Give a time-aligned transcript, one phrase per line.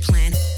[0.00, 0.57] plan.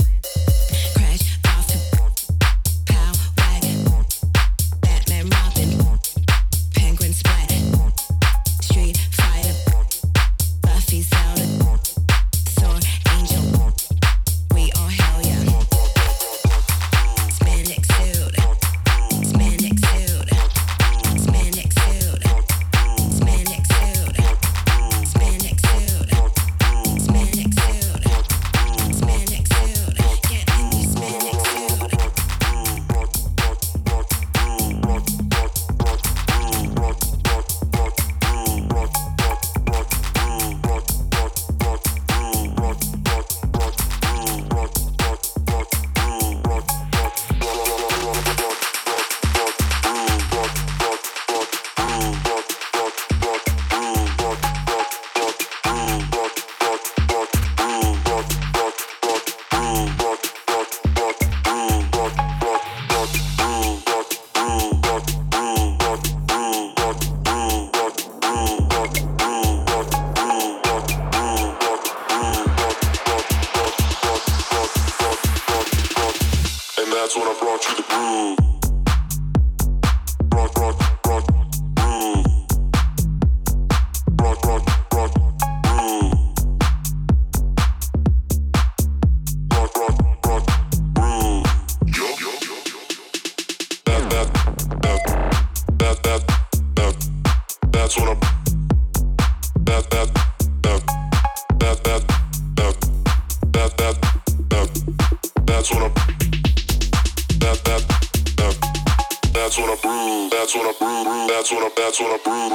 [111.10, 111.26] brew.
[111.26, 112.46] That's when I that's when a brew.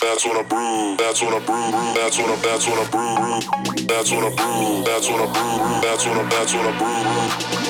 [0.00, 0.96] That's when I brew.
[0.96, 1.70] That's when a brew.
[1.98, 3.84] That's a I that's when I brew.
[3.90, 4.84] That's when I brew.
[4.86, 5.80] That's when a brew.
[5.80, 7.00] That's a I that's when I brew.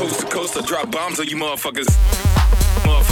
[0.00, 0.56] coast to coast.
[0.56, 1.84] I drop bombs on you motherfuckers.
[2.86, 3.09] Motherfuckers.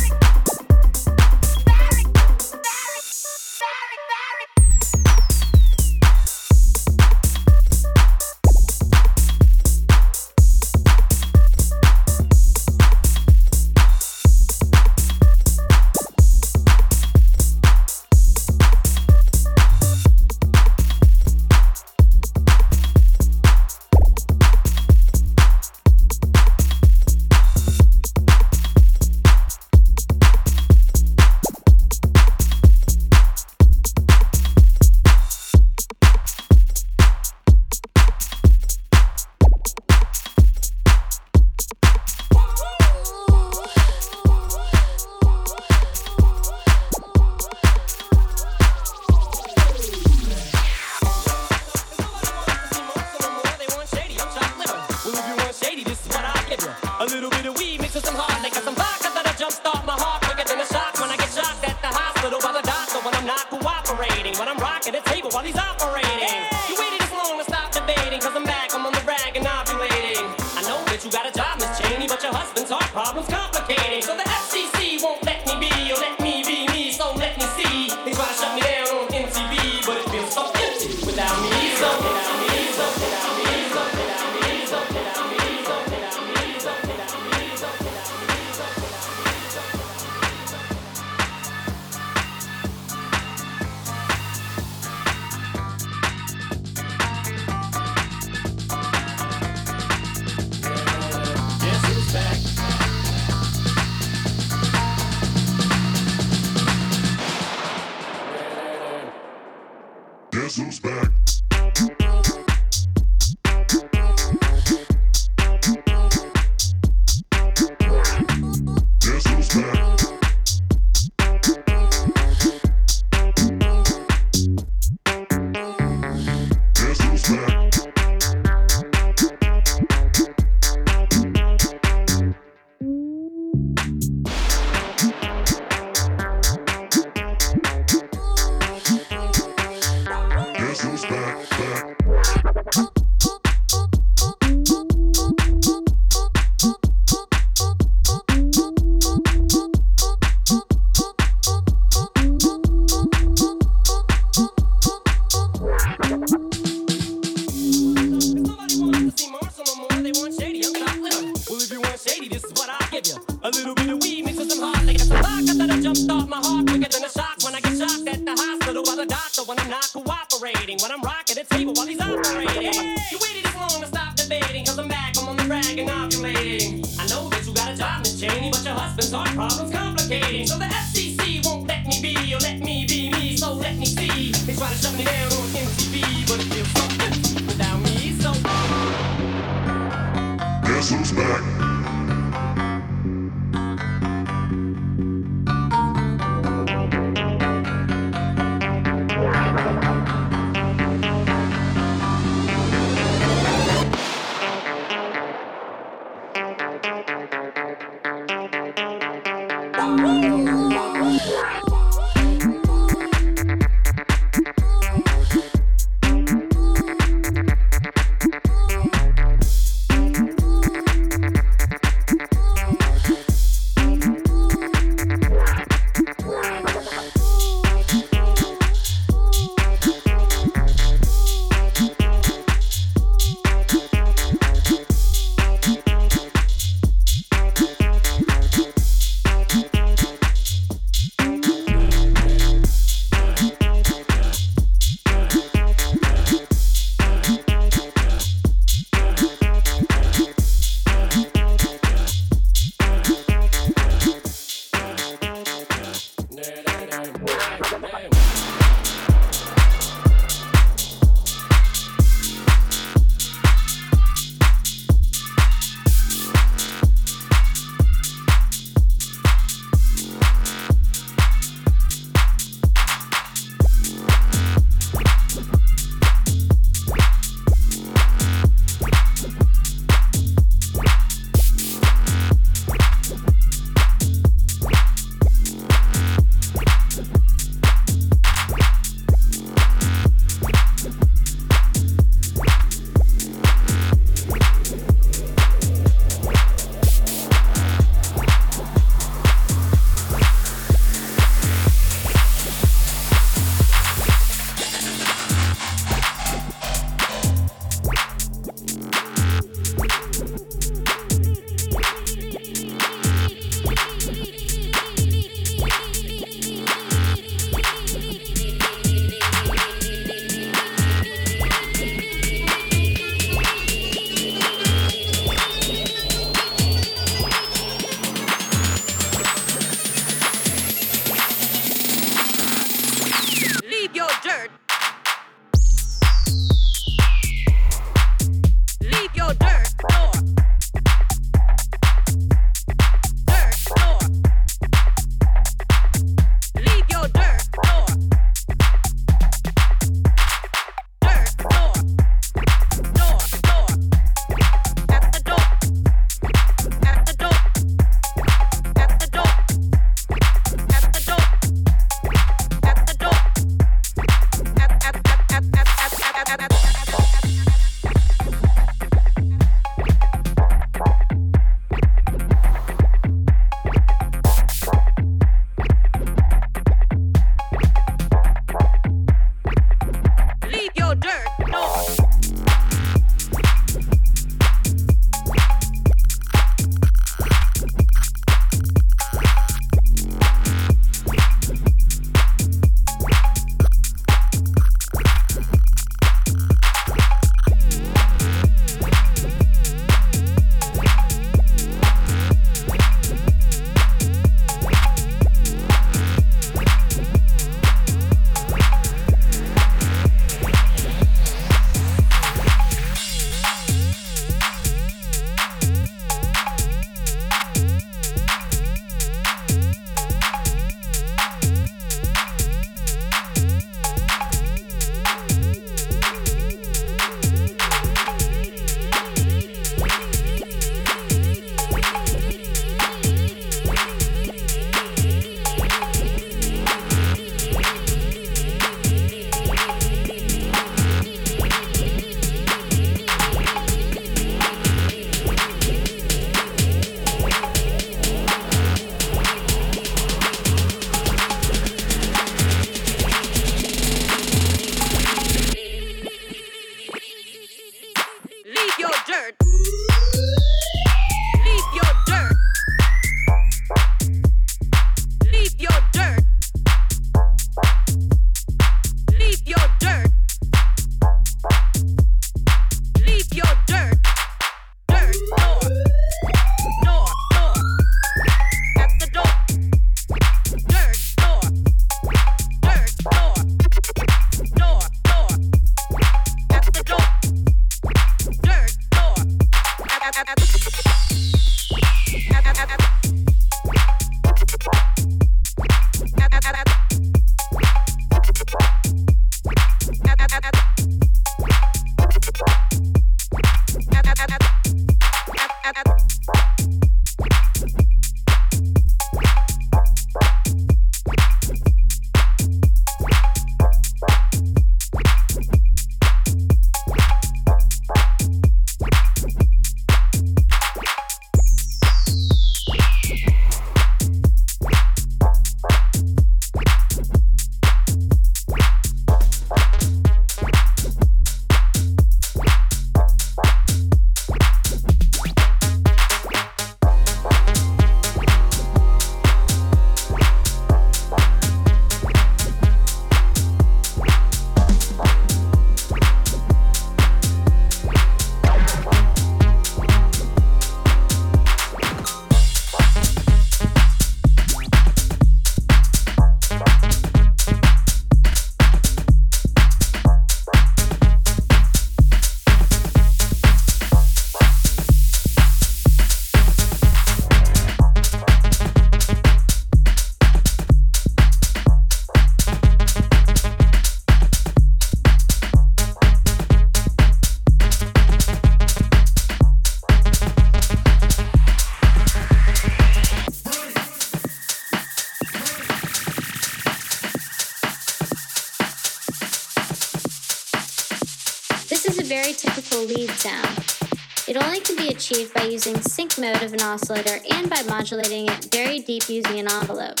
[594.96, 599.38] Achieved by using sync mode of an oscillator and by modulating it very deep using
[599.38, 600.00] an envelope.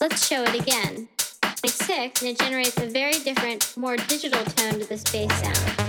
[0.00, 1.08] Let's show it again.
[1.62, 5.83] It's 6 and it generates a very different, more digital tone to this bass sound.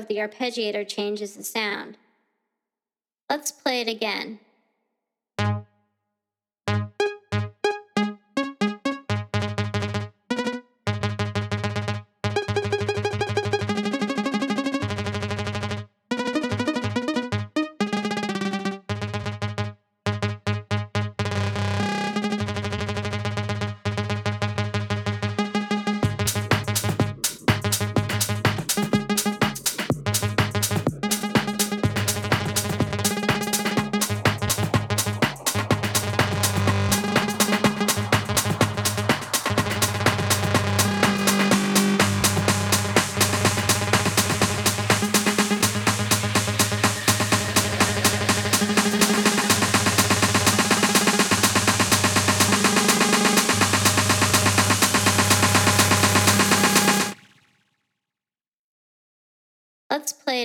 [0.00, 1.96] of the arpeggiator changes the sound.
[3.28, 4.39] Let's play it again.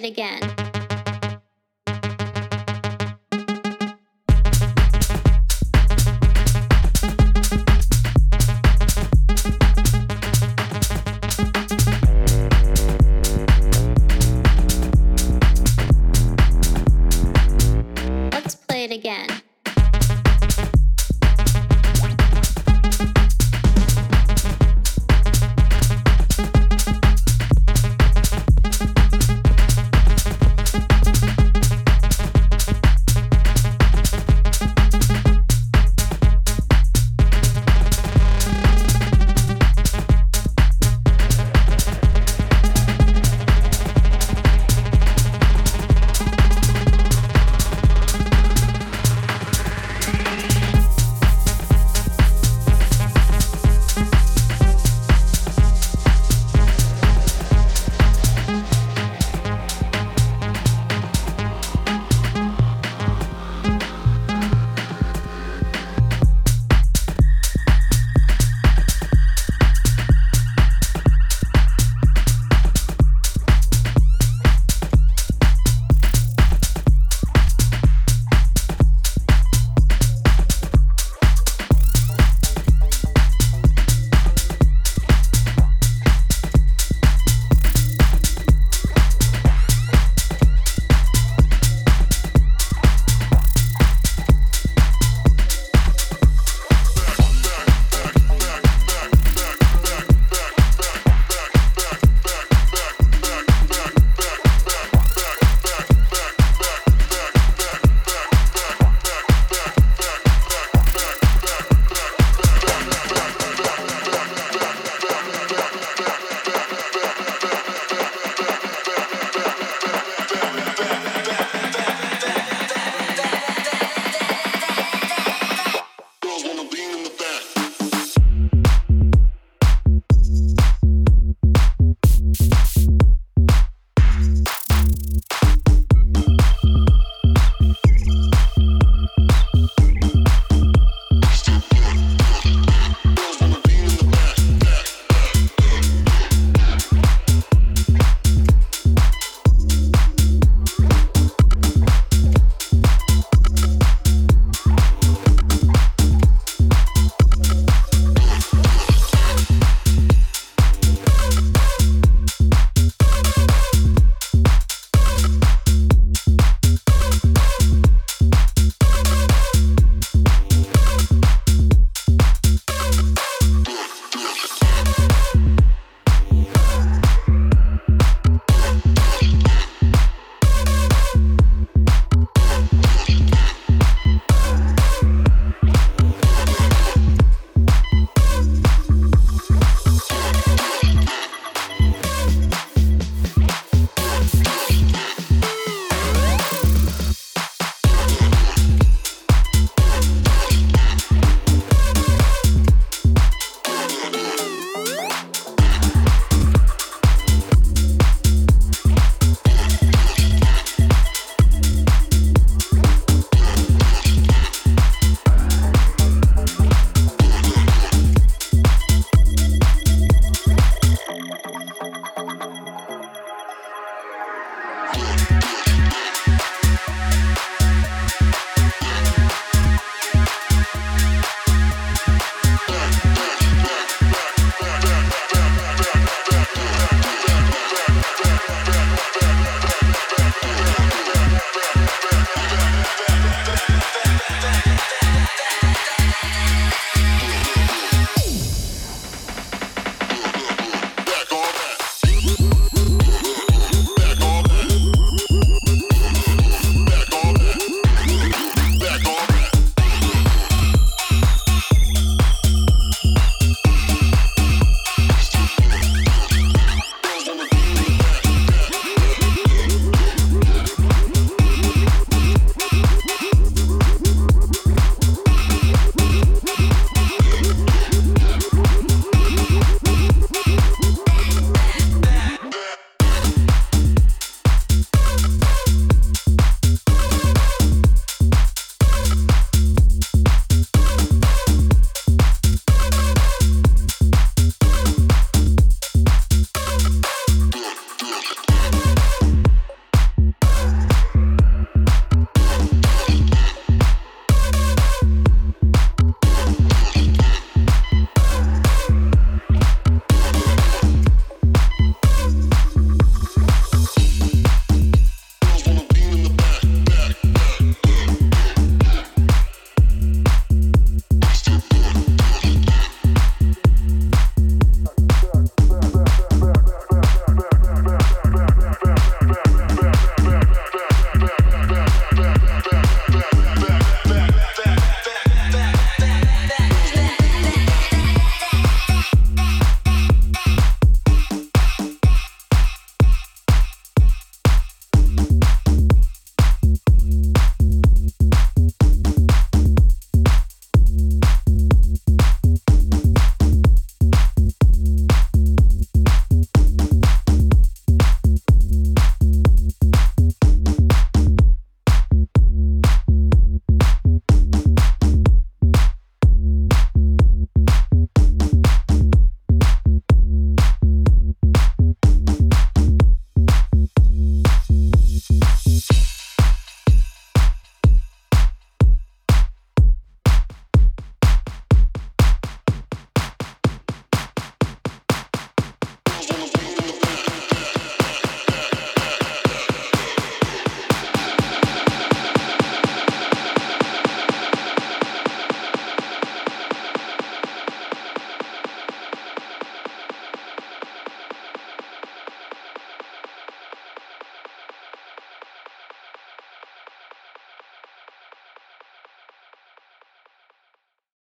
[0.05, 0.44] again.